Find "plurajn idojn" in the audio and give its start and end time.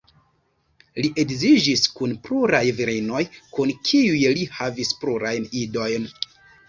5.03-6.09